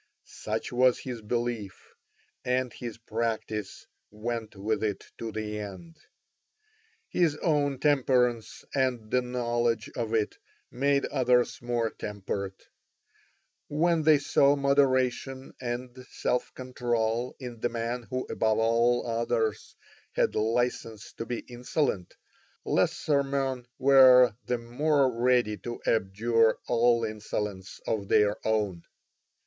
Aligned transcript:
Such 0.25 0.71
was 0.71 0.97
his 0.97 1.21
belief, 1.21 1.93
and 2.43 2.73
his 2.73 2.97
practice 2.97 3.85
went 4.09 4.55
with 4.55 4.83
it 4.83 5.05
to 5.19 5.31
the 5.31 5.59
end. 5.59 5.99
His 7.07 7.37
own 7.37 7.77
temperance 7.79 8.65
and 8.73 9.11
the 9.11 9.21
knowledge 9.21 9.91
of 9.95 10.15
it 10.15 10.39
made 10.71 11.05
others 11.05 11.61
more 11.61 11.91
temperate. 11.91 12.65
When 13.67 14.01
they 14.01 14.17
saw 14.17 14.55
moderation 14.55 15.53
and 15.61 15.95
self 16.09 16.51
control 16.55 17.35
in 17.39 17.59
the 17.59 17.69
man 17.69 18.01
who 18.09 18.25
above 18.25 18.57
all 18.57 19.05
others 19.05 19.75
had 20.13 20.33
licence 20.33 21.13
to 21.13 21.27
be 21.27 21.41
insolent, 21.41 22.15
lesser 22.65 23.21
men 23.21 23.67
were 23.77 24.35
the 24.45 24.57
more 24.57 25.11
ready 25.15 25.57
to 25.57 25.79
abjure 25.85 26.57
all 26.67 27.03
insolence 27.05 27.79
of 27.85 28.07
their 28.07 28.35
own. 28.47 28.81